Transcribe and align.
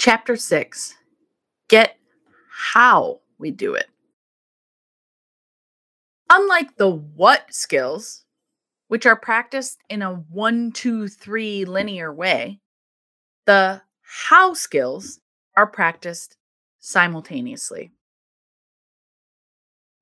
Chapter 0.00 0.34
6 0.34 0.94
Get 1.68 1.98
how 2.72 3.20
we 3.38 3.50
do 3.50 3.74
it. 3.74 3.84
Unlike 6.30 6.78
the 6.78 6.88
what 6.88 7.52
skills, 7.52 8.24
which 8.88 9.04
are 9.04 9.14
practiced 9.14 9.76
in 9.90 10.00
a 10.00 10.14
one, 10.14 10.72
two, 10.72 11.06
three 11.06 11.66
linear 11.66 12.10
way, 12.10 12.60
the 13.44 13.82
how 14.00 14.54
skills 14.54 15.20
are 15.54 15.66
practiced 15.66 16.38
simultaneously. 16.78 17.92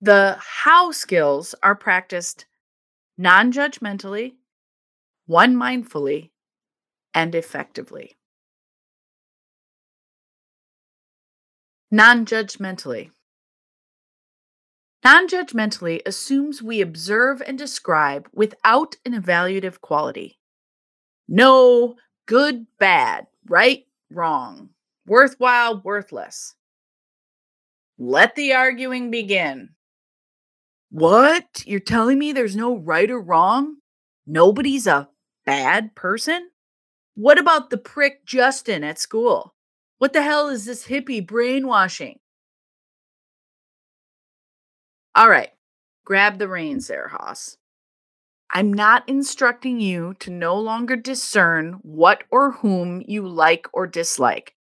The 0.00 0.36
how 0.38 0.92
skills 0.92 1.56
are 1.60 1.74
practiced 1.74 2.46
non 3.16 3.50
judgmentally, 3.50 4.34
one 5.26 5.56
mindfully, 5.56 6.30
and 7.12 7.34
effectively. 7.34 8.17
Non 11.90 12.26
judgmentally. 12.26 13.10
Non 15.04 15.26
judgmentally 15.26 16.02
assumes 16.04 16.62
we 16.62 16.82
observe 16.82 17.40
and 17.46 17.56
describe 17.56 18.28
without 18.32 18.96
an 19.06 19.12
evaluative 19.12 19.80
quality. 19.80 20.38
No, 21.26 21.96
good, 22.26 22.66
bad, 22.78 23.26
right, 23.48 23.84
wrong, 24.10 24.70
worthwhile, 25.06 25.80
worthless. 25.82 26.54
Let 27.98 28.34
the 28.34 28.52
arguing 28.52 29.10
begin. 29.10 29.70
What? 30.90 31.64
You're 31.66 31.80
telling 31.80 32.18
me 32.18 32.32
there's 32.32 32.56
no 32.56 32.76
right 32.76 33.10
or 33.10 33.20
wrong? 33.20 33.76
Nobody's 34.26 34.86
a 34.86 35.08
bad 35.46 35.94
person? 35.94 36.50
What 37.14 37.38
about 37.38 37.70
the 37.70 37.78
prick 37.78 38.26
Justin 38.26 38.84
at 38.84 38.98
school? 38.98 39.54
What 39.98 40.12
the 40.12 40.22
hell 40.22 40.48
is 40.48 40.64
this 40.64 40.86
hippie 40.86 41.26
brainwashing? 41.26 42.20
All 45.14 45.28
right, 45.28 45.50
grab 46.04 46.38
the 46.38 46.48
reins 46.48 46.86
there, 46.86 47.08
Haas. 47.08 47.56
I'm 48.52 48.72
not 48.72 49.08
instructing 49.08 49.80
you 49.80 50.14
to 50.20 50.30
no 50.30 50.56
longer 50.56 50.96
discern 50.96 51.80
what 51.82 52.24
or 52.30 52.52
whom 52.52 53.02
you 53.06 53.26
like 53.26 53.66
or 53.72 53.86
dislike, 53.86 54.54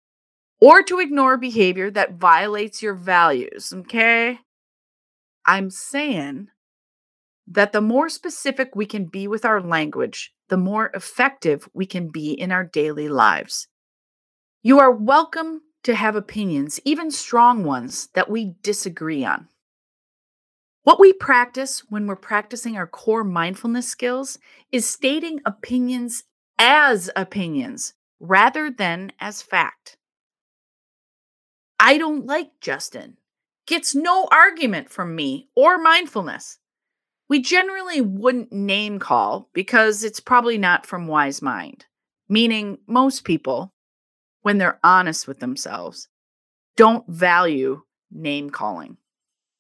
or 0.60 0.82
to 0.84 1.00
ignore 1.00 1.38
behavior 1.38 1.92
that 1.92 2.14
violates 2.16 2.82
your 2.82 2.96
values, 2.96 3.74
okay? 3.74 4.40
I'm 5.46 5.70
saying 5.70 6.48
that 7.48 7.74
the 7.74 7.82
more 7.82 8.10
specific 8.10 8.76
we 8.76 8.86
can 8.86 9.06
be 9.06 9.28
with 9.28 9.46
our 9.46 9.62
language, 9.62 10.34
the 10.50 10.58
more 10.58 10.90
effective 10.94 11.70
we 11.74 11.86
can 11.86 12.08
be 12.10 12.32
in 12.32 12.52
our 12.52 12.64
daily 12.64 13.10
lives. 13.10 13.68
You 14.66 14.80
are 14.80 14.90
welcome 14.90 15.62
to 15.84 15.94
have 15.94 16.16
opinions, 16.16 16.80
even 16.86 17.12
strong 17.12 17.66
ones, 17.66 18.10
that 18.16 18.32
we 18.32 18.56
disagree 18.64 19.24
on. 19.24 19.48
What 20.82 21.00
we 21.00 21.14
practice 21.14 21.84
when 21.90 22.08
we're 22.08 22.16
practicing 22.16 22.76
our 22.76 22.88
core 22.88 23.24
mindfulness 23.24 23.88
skills 23.88 24.40
is 24.72 24.90
stating 24.90 25.40
opinions 25.46 26.24
as 26.58 27.12
opinions 27.16 27.94
rather 28.20 28.72
than 28.72 29.12
as 29.20 29.44
fact. 29.44 29.98
I 31.80 32.00
don't 32.00 32.26
like 32.26 32.60
Justin. 32.60 33.18
Gets 33.68 33.94
no 33.94 34.28
argument 34.32 34.90
from 34.90 35.16
me 35.16 35.48
or 35.56 35.78
mindfulness. 35.78 36.58
We 37.30 37.40
generally 37.40 38.02
wouldn't 38.02 38.52
name 38.52 38.98
call 38.98 39.48
because 39.54 40.04
it's 40.04 40.20
probably 40.20 40.58
not 40.58 40.88
from 40.88 41.06
wise 41.06 41.44
mind, 41.44 41.86
meaning 42.28 42.80
most 42.88 43.26
people, 43.26 43.75
when 44.46 44.60
they're 44.60 44.80
honest 44.84 45.28
with 45.28 45.40
themselves, 45.40 46.08
don't 46.78 47.08
value 47.08 47.82
name 48.12 48.52
calling. 48.52 48.96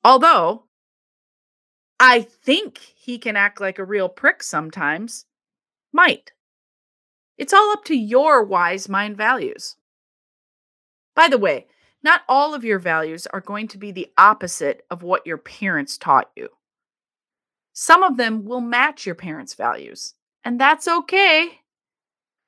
Although 0.03 0.65
I 1.99 2.21
think 2.21 2.77
he 2.77 3.17
can 3.17 3.35
act 3.35 3.59
like 3.59 3.79
a 3.79 3.83
real 3.83 4.07
prick 4.07 4.43
sometimes. 4.43 5.25
Might. 5.91 6.33
It's 7.35 7.51
all 7.51 7.71
up 7.71 7.83
to 7.85 7.95
your 7.95 8.43
wise 8.43 8.87
mind 8.87 9.17
values. 9.17 9.75
By 11.15 11.29
the 11.29 11.39
way, 11.39 11.65
not 12.03 12.21
all 12.29 12.53
of 12.53 12.63
your 12.63 12.77
values 12.77 13.25
are 13.25 13.41
going 13.41 13.67
to 13.69 13.79
be 13.79 13.91
the 13.91 14.11
opposite 14.19 14.83
of 14.91 15.01
what 15.01 15.25
your 15.25 15.39
parents 15.39 15.97
taught 15.97 16.29
you. 16.35 16.49
Some 17.73 18.03
of 18.03 18.17
them 18.17 18.45
will 18.45 18.61
match 18.61 19.07
your 19.07 19.15
parents' 19.15 19.55
values, 19.55 20.13
and 20.43 20.61
that's 20.61 20.87
okay. 20.87 21.61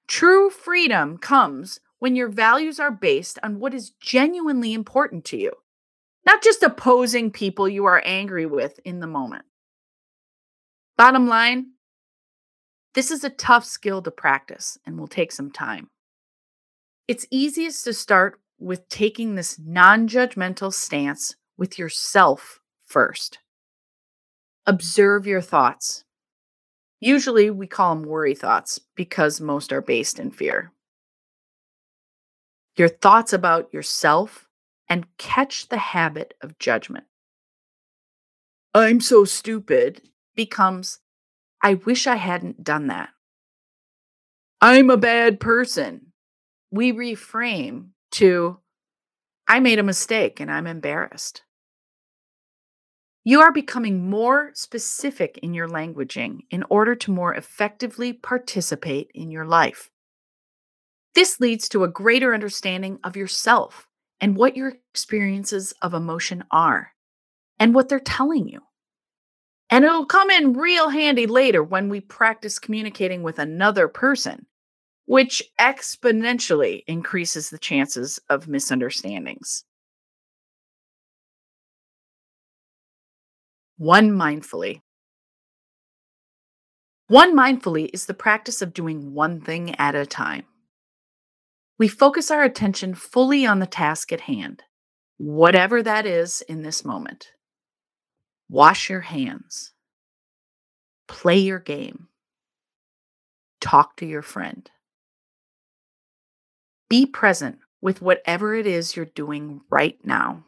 True 0.07 0.51
freedom 0.51 1.17
comes 1.17 1.79
when 1.99 2.15
your 2.15 2.29
values 2.29 2.79
are 2.79 2.91
based 2.91 3.39
on 3.43 3.59
what 3.59 3.73
is 3.73 3.91
genuinely 3.99 4.73
important 4.73 5.25
to 5.25 5.37
you 5.37 5.51
not 6.27 6.43
just 6.43 6.61
opposing 6.61 7.31
people 7.31 7.69
you 7.69 7.85
are 7.85 8.03
angry 8.05 8.45
with 8.45 8.81
in 8.83 8.99
the 8.99 9.07
moment. 9.07 9.45
Bottom 10.97 11.25
line, 11.29 11.67
this 12.95 13.11
is 13.11 13.23
a 13.23 13.29
tough 13.29 13.63
skill 13.63 14.01
to 14.01 14.11
practice 14.11 14.77
and 14.85 14.99
will 14.99 15.07
take 15.07 15.31
some 15.31 15.49
time. 15.49 15.89
It's 17.07 17.25
easiest 17.31 17.85
to 17.85 17.93
start 17.93 18.41
with 18.59 18.89
taking 18.89 19.35
this 19.35 19.57
non 19.57 20.09
judgmental 20.09 20.73
stance 20.73 21.37
with 21.57 21.79
yourself 21.79 22.59
first. 22.85 23.39
Observe 24.65 25.25
your 25.25 25.41
thoughts. 25.41 26.03
Usually, 26.99 27.49
we 27.49 27.67
call 27.67 27.95
them 27.95 28.03
worry 28.03 28.35
thoughts 28.35 28.81
because 28.95 29.39
most 29.39 29.71
are 29.71 29.81
based 29.81 30.19
in 30.19 30.31
fear. 30.31 30.73
Your 32.77 32.89
thoughts 32.89 33.33
about 33.33 33.73
yourself 33.73 34.47
and 34.87 35.07
catch 35.17 35.69
the 35.69 35.77
habit 35.77 36.35
of 36.41 36.59
judgment. 36.59 37.05
I'm 38.73 39.01
so 39.01 39.25
stupid 39.25 40.01
becomes, 40.35 40.99
I 41.63 41.73
wish 41.73 42.05
I 42.05 42.15
hadn't 42.15 42.63
done 42.63 42.87
that. 42.87 43.09
I'm 44.61 44.91
a 44.91 44.97
bad 44.97 45.39
person. 45.39 46.13
We 46.69 46.91
reframe 46.93 47.89
to, 48.11 48.59
I 49.47 49.59
made 49.59 49.79
a 49.79 49.83
mistake 49.83 50.39
and 50.39 50.51
I'm 50.51 50.67
embarrassed. 50.67 51.41
You 53.23 53.41
are 53.41 53.51
becoming 53.51 54.09
more 54.09 54.51
specific 54.53 55.39
in 55.41 55.53
your 55.53 55.67
languaging 55.67 56.41
in 56.51 56.63
order 56.69 56.95
to 56.95 57.11
more 57.11 57.33
effectively 57.33 58.13
participate 58.13 59.11
in 59.15 59.31
your 59.31 59.45
life. 59.45 59.89
This 61.17 61.39
leads 61.39 61.67
to 61.69 61.83
a 61.83 61.87
greater 61.87 62.35
understanding 62.35 62.99
of 63.03 63.17
yourself 63.17 63.87
and 64.21 64.37
what 64.37 64.55
your 64.55 64.73
experiences 64.93 65.73
of 65.81 65.95
emotion 65.95 66.43
are 66.51 66.91
and 67.59 67.73
what 67.73 67.89
they're 67.89 67.99
telling 67.99 68.47
you. 68.47 68.61
And 69.71 69.83
it'll 69.83 70.05
come 70.05 70.29
in 70.29 70.53
real 70.53 70.89
handy 70.89 71.25
later 71.25 71.63
when 71.63 71.89
we 71.89 72.01
practice 72.01 72.59
communicating 72.59 73.23
with 73.23 73.39
another 73.39 73.87
person, 73.87 74.45
which 75.07 75.41
exponentially 75.59 76.83
increases 76.85 77.49
the 77.49 77.57
chances 77.57 78.19
of 78.29 78.47
misunderstandings. 78.47 79.63
One 83.77 84.11
mindfully. 84.11 84.81
One 87.07 87.35
mindfully 87.35 87.89
is 87.91 88.05
the 88.05 88.13
practice 88.13 88.61
of 88.61 88.75
doing 88.75 89.15
one 89.15 89.41
thing 89.41 89.73
at 89.79 89.95
a 89.95 90.05
time. 90.05 90.45
We 91.79 91.87
focus 91.87 92.31
our 92.31 92.43
attention 92.43 92.95
fully 92.95 93.45
on 93.45 93.59
the 93.59 93.67
task 93.67 94.11
at 94.11 94.21
hand, 94.21 94.63
whatever 95.17 95.83
that 95.83 96.05
is 96.05 96.41
in 96.41 96.63
this 96.63 96.83
moment. 96.83 97.31
Wash 98.49 98.89
your 98.89 99.01
hands. 99.01 99.73
Play 101.07 101.37
your 101.37 101.59
game. 101.59 102.07
Talk 103.61 103.95
to 103.97 104.05
your 104.05 104.21
friend. 104.21 104.69
Be 106.89 107.05
present 107.05 107.59
with 107.81 108.01
whatever 108.01 108.55
it 108.55 108.65
is 108.65 108.95
you're 108.95 109.05
doing 109.05 109.61
right 109.69 109.97
now. 110.03 110.45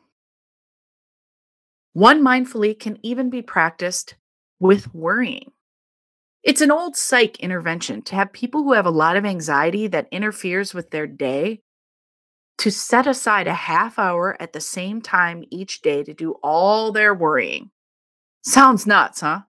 One 1.94 2.24
mindfully 2.24 2.80
can 2.80 2.98
even 3.04 3.30
be 3.30 3.42
practiced 3.42 4.16
with 4.60 4.94
worrying. 4.94 5.52
It's 6.44 6.62
an 6.62 6.72
old 6.72 6.96
psych 6.96 7.40
intervention 7.40 8.02
to 8.04 8.16
have 8.16 8.32
people 8.32 8.64
who 8.64 8.74
have 8.74 8.86
a 8.86 8.92
lot 8.92 9.18
of 9.18 9.26
anxiety 9.26 9.88
that 9.88 10.08
interferes 10.12 10.74
with 10.74 10.92
their 10.92 11.08
day 11.08 11.62
to 12.60 12.72
set 12.72 13.08
aside 13.08 13.48
a 13.48 13.54
half 13.54 14.00
hour 14.00 14.36
at 14.42 14.54
the 14.54 14.62
same 14.62 15.02
time 15.02 15.44
each 15.50 15.82
day 15.82 16.04
to 16.04 16.14
do 16.14 16.36
all 16.44 16.92
their 16.92 17.14
worrying. 17.14 17.72
Sounds 18.44 18.88
nuts, 18.88 19.22
huh? 19.22 19.42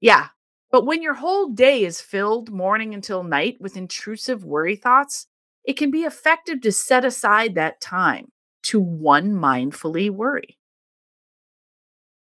Yeah, 0.00 0.28
but 0.70 0.86
when 0.86 1.02
your 1.02 1.14
whole 1.14 1.48
day 1.48 1.84
is 1.84 2.00
filled 2.00 2.50
morning 2.50 2.94
until 2.94 3.22
night 3.22 3.56
with 3.60 3.76
intrusive 3.76 4.44
worry 4.44 4.76
thoughts, 4.76 5.26
it 5.64 5.76
can 5.76 5.90
be 5.90 6.02
effective 6.02 6.60
to 6.62 6.72
set 6.72 7.04
aside 7.04 7.54
that 7.54 7.80
time 7.80 8.32
to 8.64 8.80
one 8.80 9.32
mindfully 9.32 10.10
worry. 10.10 10.58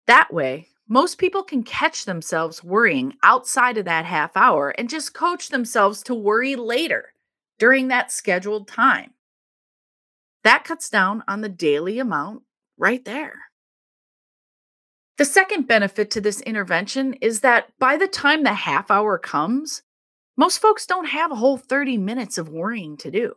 That 0.08 0.32
way, 0.32 0.70
most 0.88 1.18
people 1.18 1.44
can 1.44 1.64
catch 1.64 2.06
themselves 2.06 2.64
worrying 2.64 3.14
outside 3.24 3.78
of 3.78 3.86
that 3.86 4.06
half 4.06 4.38
hour 4.38 4.70
and 4.70 4.90
just 4.90 5.14
coach 5.14 5.50
themselves 5.50 6.04
to 6.04 6.14
worry 6.14 6.56
later 6.56 7.14
during 7.58 7.88
that 7.88 8.12
scheduled 8.12 8.68
time. 8.68 9.12
That 10.44 10.64
cuts 10.64 10.90
down 10.90 11.24
on 11.28 11.42
the 11.42 11.50
daily 11.50 11.98
amount 11.98 12.44
right 12.78 13.04
there. 13.04 13.34
The 15.18 15.26
second 15.26 15.68
benefit 15.68 16.12
to 16.12 16.22
this 16.22 16.42
intervention 16.42 17.14
is 17.16 17.40
that 17.40 17.70
by 17.80 17.98
the 17.98 18.08
time 18.08 18.44
the 18.44 18.54
half 18.54 18.92
hour 18.92 19.18
comes, 19.18 19.82
most 20.38 20.60
folks 20.60 20.86
don't 20.86 21.08
have 21.08 21.32
a 21.32 21.36
whole 21.36 21.58
30 21.58 21.98
minutes 21.98 22.38
of 22.38 22.50
worrying 22.50 22.98
to 22.98 23.10
do. 23.10 23.34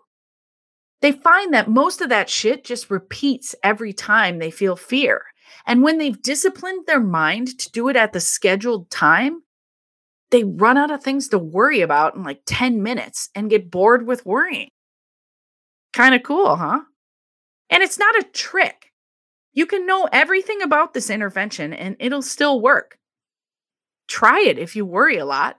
They 1.00 1.12
find 1.12 1.54
that 1.54 1.70
most 1.70 2.00
of 2.00 2.08
that 2.08 2.28
shit 2.28 2.64
just 2.64 2.90
repeats 2.90 3.54
every 3.62 3.92
time 3.92 4.38
they 4.38 4.50
feel 4.50 4.74
fear. 4.74 5.22
And 5.66 5.82
when 5.82 5.98
they've 5.98 6.20
disciplined 6.20 6.86
their 6.86 7.00
mind 7.00 7.58
to 7.58 7.70
do 7.70 7.88
it 7.88 7.96
at 7.96 8.12
the 8.12 8.20
scheduled 8.20 8.90
time, 8.90 9.42
they 10.30 10.44
run 10.44 10.76
out 10.76 10.90
of 10.90 11.02
things 11.02 11.28
to 11.28 11.38
worry 11.38 11.80
about 11.80 12.14
in 12.14 12.22
like 12.22 12.42
10 12.46 12.82
minutes 12.82 13.30
and 13.34 13.50
get 13.50 13.70
bored 13.70 14.06
with 14.06 14.26
worrying. 14.26 14.68
Kind 15.92 16.14
of 16.14 16.22
cool, 16.22 16.56
huh? 16.56 16.80
And 17.70 17.82
it's 17.82 17.98
not 17.98 18.18
a 18.18 18.26
trick. 18.32 18.92
You 19.52 19.66
can 19.66 19.86
know 19.86 20.08
everything 20.12 20.62
about 20.62 20.94
this 20.94 21.10
intervention 21.10 21.72
and 21.72 21.96
it'll 21.98 22.22
still 22.22 22.60
work. 22.60 22.98
Try 24.06 24.40
it 24.40 24.58
if 24.58 24.76
you 24.76 24.84
worry 24.84 25.18
a 25.18 25.24
lot. 25.24 25.58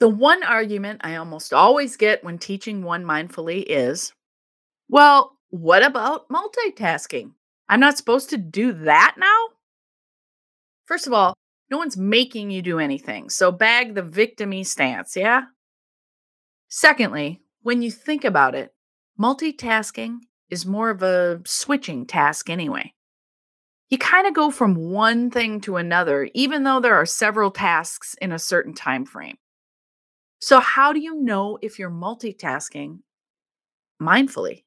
The 0.00 0.08
one 0.08 0.42
argument 0.42 1.00
I 1.02 1.16
almost 1.16 1.52
always 1.52 1.96
get 1.96 2.22
when 2.22 2.38
teaching 2.38 2.82
one 2.82 3.04
mindfully 3.04 3.64
is 3.66 4.12
well, 4.88 5.36
what 5.50 5.84
about 5.84 6.28
multitasking? 6.28 7.32
I'm 7.68 7.80
not 7.80 7.98
supposed 7.98 8.30
to 8.30 8.38
do 8.38 8.72
that 8.72 9.16
now? 9.18 9.48
First 10.86 11.06
of 11.06 11.12
all, 11.12 11.34
no 11.70 11.76
one's 11.76 11.98
making 11.98 12.50
you 12.50 12.62
do 12.62 12.78
anything, 12.78 13.28
so 13.28 13.52
bag 13.52 13.94
the 13.94 14.02
victimy 14.02 14.64
stance, 14.66 15.16
yeah? 15.16 15.42
Secondly, 16.68 17.42
when 17.62 17.82
you 17.82 17.90
think 17.90 18.24
about 18.24 18.54
it, 18.54 18.72
multitasking 19.20 20.18
is 20.48 20.64
more 20.64 20.88
of 20.88 21.02
a 21.02 21.40
switching 21.44 22.06
task 22.06 22.48
anyway. 22.48 22.94
You 23.90 23.98
kind 23.98 24.26
of 24.26 24.34
go 24.34 24.50
from 24.50 24.74
one 24.74 25.30
thing 25.30 25.60
to 25.62 25.76
another, 25.76 26.28
even 26.34 26.62
though 26.62 26.80
there 26.80 26.94
are 26.94 27.06
several 27.06 27.50
tasks 27.50 28.14
in 28.20 28.32
a 28.32 28.38
certain 28.38 28.74
time 28.74 29.04
frame. 29.04 29.36
So, 30.40 30.60
how 30.60 30.92
do 30.92 31.00
you 31.00 31.20
know 31.20 31.58
if 31.62 31.78
you're 31.78 31.90
multitasking 31.90 33.00
mindfully? 34.00 34.64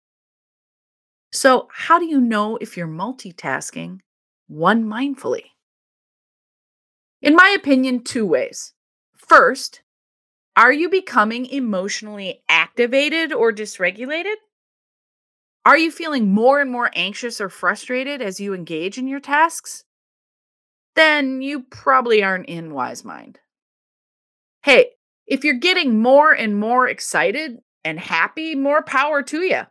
So, 1.32 1.70
how 1.72 1.98
do 1.98 2.06
you 2.06 2.20
know 2.20 2.58
if 2.58 2.76
you're 2.76 2.88
multitasking 2.88 4.00
one 4.48 4.84
mindfully? 4.84 5.52
In 7.22 7.36
my 7.36 7.56
opinion, 7.58 8.04
two 8.04 8.26
ways. 8.26 8.74
First, 9.16 9.82
are 10.58 10.74
you 10.74 10.90
becoming 10.90 11.46
emotionally 11.46 12.44
activated 12.50 13.32
or 13.32 13.54
dysregulated? 13.54 14.36
Are 15.66 15.78
you 15.78 15.92
feeling 15.92 16.34
more 16.34 16.60
and 16.60 16.72
more 16.72 16.92
anxious 16.94 17.40
or 17.40 17.48
frustrated 17.48 18.22
as 18.22 18.40
you 18.40 18.54
engage 18.54 18.98
in 18.98 19.08
your 19.08 19.20
tasks? 19.20 19.86
Then 20.96 21.42
you 21.42 21.64
probably 21.64 22.24
aren't 22.24 22.48
in 22.48 22.74
wise 22.74 23.06
mind. 23.06 23.40
Hey, 24.64 24.90
if 25.26 25.44
you're 25.46 25.54
getting 25.54 26.02
more 26.02 26.34
and 26.34 26.60
more 26.60 26.88
excited 26.90 27.60
and 27.86 28.00
happy, 28.00 28.56
more 28.56 28.84
power 28.84 29.22
to 29.24 29.42
you. 29.42 29.62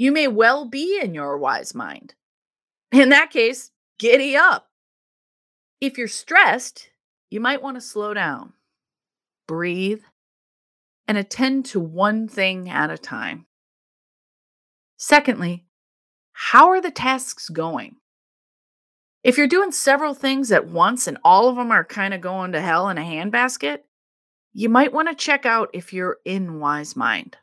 You 0.00 0.12
may 0.12 0.28
well 0.28 0.64
be 0.64 0.98
in 0.98 1.12
your 1.12 1.36
wise 1.36 1.74
mind. 1.74 2.14
In 2.90 3.10
that 3.10 3.28
case, 3.28 3.70
giddy 3.98 4.34
up. 4.34 4.70
If 5.78 5.98
you're 5.98 6.08
stressed, 6.08 6.88
you 7.28 7.38
might 7.38 7.60
want 7.60 7.76
to 7.76 7.82
slow 7.82 8.14
down, 8.14 8.54
breathe, 9.46 10.00
and 11.06 11.18
attend 11.18 11.66
to 11.66 11.80
one 11.80 12.28
thing 12.28 12.70
at 12.70 12.90
a 12.90 12.96
time. 12.96 13.44
Secondly, 14.96 15.66
how 16.32 16.70
are 16.70 16.80
the 16.80 16.90
tasks 16.90 17.50
going? 17.50 17.96
If 19.22 19.36
you're 19.36 19.46
doing 19.46 19.70
several 19.70 20.14
things 20.14 20.50
at 20.50 20.66
once 20.66 21.06
and 21.06 21.18
all 21.22 21.50
of 21.50 21.56
them 21.56 21.70
are 21.70 21.84
kind 21.84 22.14
of 22.14 22.22
going 22.22 22.52
to 22.52 22.62
hell 22.62 22.88
in 22.88 22.96
a 22.96 23.02
handbasket, 23.02 23.80
you 24.54 24.70
might 24.70 24.94
want 24.94 25.08
to 25.08 25.14
check 25.14 25.44
out 25.44 25.68
if 25.74 25.92
you're 25.92 26.16
in 26.24 26.58
wise 26.58 26.96
mind. 26.96 27.36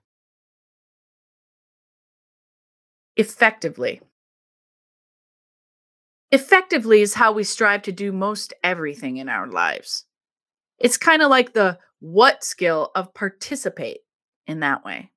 Effectively. 3.18 4.00
Effectively 6.32 7.02
is 7.02 7.16
how 7.16 7.32
we 7.32 7.44
strive 7.44 7.82
to 7.84 7.92
do 7.92 8.12
most 8.12 8.54
everything 8.64 9.18
in 9.18 9.28
our 9.28 9.48
lives. 9.48 10.06
It's 10.78 10.98
kind 10.98 11.22
of 11.24 11.30
like 11.30 11.54
the 11.54 11.80
what 12.00 12.44
skill 12.44 12.92
of 12.94 13.14
participate 13.16 14.02
in 14.46 14.60
that 14.60 14.86
way. 14.86 15.12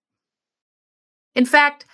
In 1.34 1.44
fact, 1.44 1.84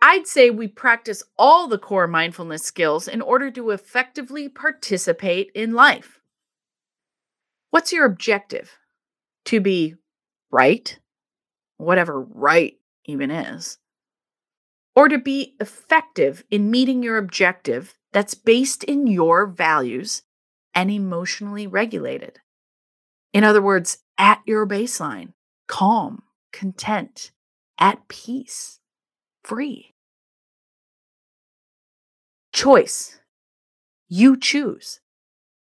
I'd 0.00 0.26
say 0.26 0.50
we 0.50 0.68
practice 0.68 1.24
all 1.36 1.66
the 1.66 1.78
core 1.78 2.06
mindfulness 2.06 2.62
skills 2.62 3.08
in 3.08 3.20
order 3.20 3.50
to 3.50 3.70
effectively 3.70 4.48
participate 4.48 5.50
in 5.54 5.72
life. 5.72 6.20
What's 7.70 7.92
your 7.92 8.04
objective? 8.04 8.78
To 9.46 9.60
be 9.60 9.94
right, 10.50 10.98
whatever 11.78 12.20
right 12.20 12.74
even 13.06 13.30
is, 13.30 13.78
or 14.96 15.08
to 15.08 15.18
be 15.18 15.54
effective 15.60 16.42
in 16.50 16.70
meeting 16.70 17.02
your 17.02 17.18
objective 17.18 17.94
that's 18.12 18.34
based 18.34 18.82
in 18.82 19.06
your 19.06 19.46
values 19.46 20.22
and 20.74 20.90
emotionally 20.90 21.66
regulated. 21.66 22.40
In 23.32 23.44
other 23.44 23.60
words, 23.60 23.98
at 24.16 24.40
your 24.46 24.66
baseline, 24.66 25.34
calm, 25.68 26.22
content, 26.52 27.30
at 27.78 28.08
peace 28.08 28.80
free. 29.44 29.94
Choice. 32.52 33.20
You 34.08 34.36
choose. 34.36 35.00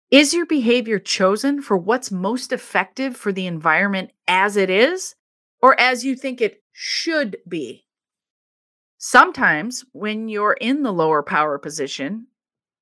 Is 0.09 0.33
your 0.33 0.47
behavior 0.47 0.97
chosen 0.97 1.61
for 1.61 1.77
what's 1.77 2.09
most 2.09 2.51
effective 2.51 3.15
for 3.15 3.31
the 3.31 3.45
environment 3.45 4.09
as 4.27 4.57
it 4.57 4.71
is, 4.71 5.13
or 5.61 5.79
as 5.79 6.03
you 6.03 6.15
think 6.15 6.41
it 6.41 6.63
should 6.73 7.37
be? 7.47 7.85
Sometimes, 8.99 9.83
when 9.93 10.29
you're 10.29 10.57
in 10.61 10.83
the 10.83 10.93
lower 10.93 11.23
power 11.23 11.57
position, 11.57 12.27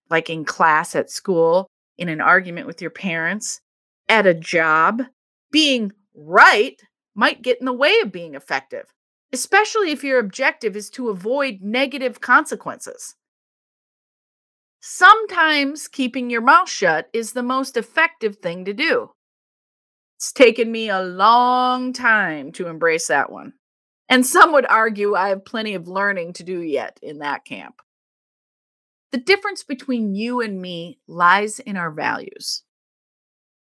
like 0.10 0.30
in 0.30 0.44
class 0.44 0.96
at 0.96 1.10
school, 1.10 1.68
in 1.98 2.10
an 2.10 2.19
argument 2.19 2.68
with 2.68 2.81
your 2.81 2.92
parents, 2.92 3.62
at 4.10 4.28
a 4.28 4.34
job, 4.34 5.04
being 5.52 5.94
right 6.14 6.81
might 7.16 7.42
get 7.42 7.60
in 7.60 7.66
the 7.66 7.74
way 7.74 8.00
of 8.02 8.12
being 8.12 8.36
effective 8.36 8.92
especially 9.34 9.92
if 9.92 10.04
your 10.04 10.19
objective 10.19 10.75
is 10.75 10.90
to 10.92 11.10
avoid 11.10 11.60
negative 11.62 12.21
consequences. 12.21 13.16
Sometimes 14.80 15.88
keeping 15.88 16.30
your 16.30 16.42
mouth 16.42 16.69
shut 16.69 17.09
is 17.14 17.33
the 17.33 17.44
most 17.44 17.76
effective 17.76 18.38
thing 18.38 18.66
to 18.66 18.74
do. 18.74 19.12
It's 20.16 20.31
taken 20.31 20.71
me 20.71 20.90
a 20.90 21.02
long 21.02 21.94
time 21.94 22.52
to 22.54 22.68
embrace 22.68 23.07
that 23.07 23.31
one. 23.31 23.54
And 24.09 24.26
some 24.26 24.54
would 24.54 24.66
argue 24.66 25.16
I 25.16 25.30
have 25.30 25.45
plenty 25.45 25.73
of 25.73 25.87
learning 25.87 26.33
to 26.33 26.44
do 26.44 26.61
yet 26.61 26.99
in 27.02 27.19
that 27.19 27.45
camp. 27.45 27.81
The 29.11 29.18
difference 29.18 29.64
between 29.64 30.16
you 30.16 30.42
and 30.42 30.61
me 30.61 30.99
lies 31.07 31.59
in 31.59 31.78
our 31.78 31.92
values. 31.92 32.64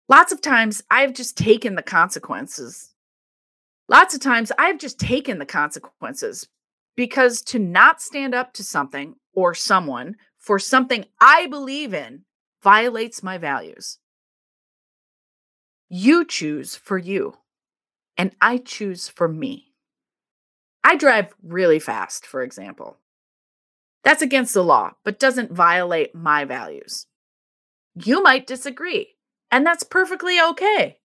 Lots 0.10 0.32
of 0.32 0.42
times 0.42 0.84
I've 0.90 1.14
just 1.14 1.38
taken 1.38 1.76
the 1.76 1.82
consequences 1.82 2.94
Lots 3.90 4.14
of 4.14 4.20
times 4.20 4.52
I've 4.58 4.80
just 4.80 5.00
taken 5.00 5.40
the 5.40 5.46
consequences 5.46 6.48
because 6.96 7.42
to 7.44 7.60
not 7.60 8.02
stand 8.02 8.36
up 8.36 8.54
to 8.54 8.64
something 8.64 9.16
or 9.34 9.54
someone 9.54 10.16
for 10.38 10.60
something 10.60 11.06
I 11.22 11.48
believe 11.48 11.94
in 11.94 12.24
violates 12.62 13.24
my 13.24 13.38
values. 13.38 14.00
You 15.90 16.26
choose 16.26 16.76
for 16.76 16.98
you, 16.98 17.38
and 18.18 18.36
I 18.42 18.58
choose 18.58 19.08
for 19.08 19.30
me. 19.30 19.67
I 20.88 20.96
drive 20.96 21.34
really 21.44 21.80
fast, 21.80 22.26
for 22.26 22.42
example. 22.42 22.96
That's 24.06 24.22
against 24.22 24.54
the 24.54 24.64
law, 24.64 24.94
but 25.04 25.20
doesn't 25.20 25.52
violate 25.52 26.16
my 26.16 26.46
values. 26.46 27.08
You 27.94 28.24
might 28.24 28.48
disagree, 28.48 29.18
and 29.52 29.66
that's 29.66 29.84
perfectly 29.84 30.40
okay. 30.40 31.00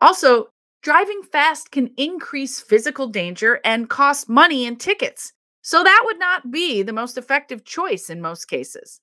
Also, 0.00 0.48
driving 0.82 1.20
fast 1.30 1.70
can 1.70 1.90
increase 1.98 2.58
physical 2.58 3.06
danger 3.06 3.60
and 3.66 3.90
cost 3.90 4.30
money 4.30 4.64
in 4.64 4.76
tickets. 4.76 5.34
So 5.60 5.84
that 5.84 6.04
would 6.06 6.18
not 6.18 6.50
be 6.50 6.82
the 6.82 6.94
most 6.94 7.18
effective 7.18 7.66
choice 7.66 8.08
in 8.08 8.22
most 8.22 8.46
cases. 8.46 9.02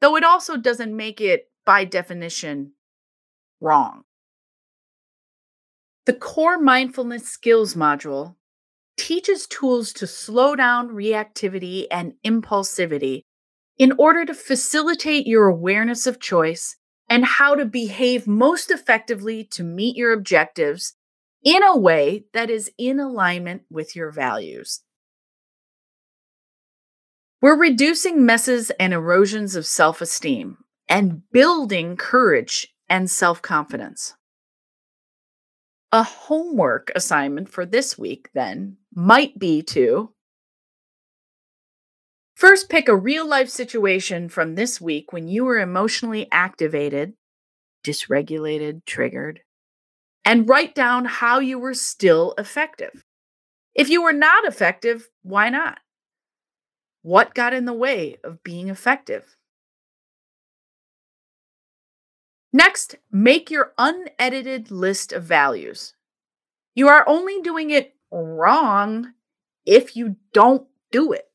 Though 0.00 0.16
it 0.16 0.24
also 0.24 0.56
doesn't 0.56 0.96
make 0.96 1.20
it, 1.20 1.52
by 1.64 1.84
definition, 1.84 2.72
wrong. 3.60 4.02
The 6.06 6.14
Core 6.14 6.58
Mindfulness 6.58 7.28
Skills 7.28 7.74
module 7.74 8.34
teaches 9.00 9.46
tools 9.46 9.94
to 9.94 10.06
slow 10.06 10.54
down 10.54 10.90
reactivity 10.90 11.86
and 11.90 12.12
impulsivity 12.22 13.22
in 13.78 13.92
order 13.92 14.26
to 14.26 14.34
facilitate 14.34 15.26
your 15.26 15.46
awareness 15.46 16.06
of 16.06 16.20
choice 16.20 16.76
and 17.08 17.24
how 17.24 17.54
to 17.54 17.64
behave 17.64 18.26
most 18.26 18.70
effectively 18.70 19.42
to 19.42 19.64
meet 19.64 19.96
your 19.96 20.12
objectives 20.12 20.96
in 21.42 21.62
a 21.62 21.74
way 21.78 22.24
that 22.34 22.50
is 22.50 22.70
in 22.76 23.00
alignment 23.00 23.62
with 23.70 23.96
your 23.96 24.10
values. 24.10 24.82
We're 27.40 27.58
reducing 27.58 28.26
messes 28.26 28.70
and 28.78 28.92
erosions 28.92 29.56
of 29.56 29.64
self 29.64 30.02
esteem 30.02 30.58
and 30.90 31.22
building 31.32 31.96
courage 31.96 32.68
and 32.86 33.10
self 33.10 33.40
confidence. 33.40 34.12
A 35.92 36.04
homework 36.04 36.92
assignment 36.94 37.48
for 37.48 37.66
this 37.66 37.98
week, 37.98 38.30
then, 38.32 38.76
might 38.94 39.38
be 39.38 39.60
to 39.64 40.12
first 42.36 42.68
pick 42.68 42.88
a 42.88 42.96
real 42.96 43.26
life 43.26 43.50
situation 43.50 44.28
from 44.28 44.54
this 44.54 44.80
week 44.80 45.12
when 45.12 45.26
you 45.26 45.44
were 45.44 45.58
emotionally 45.58 46.28
activated, 46.30 47.14
dysregulated, 47.84 48.84
triggered, 48.86 49.40
and 50.24 50.48
write 50.48 50.74
down 50.76 51.06
how 51.06 51.40
you 51.40 51.58
were 51.58 51.74
still 51.74 52.34
effective. 52.38 53.04
If 53.74 53.88
you 53.88 54.02
were 54.02 54.12
not 54.12 54.44
effective, 54.44 55.08
why 55.22 55.48
not? 55.48 55.80
What 57.02 57.34
got 57.34 57.52
in 57.52 57.64
the 57.64 57.72
way 57.72 58.18
of 58.22 58.44
being 58.44 58.68
effective? 58.68 59.36
Next, 62.52 62.96
make 63.12 63.50
your 63.50 63.72
unedited 63.78 64.70
list 64.70 65.12
of 65.12 65.22
values. 65.22 65.94
You 66.74 66.88
are 66.88 67.08
only 67.08 67.40
doing 67.40 67.70
it 67.70 67.94
wrong 68.10 69.14
if 69.64 69.96
you 69.96 70.16
don't 70.32 70.66
do 70.90 71.12
it. 71.12 71.29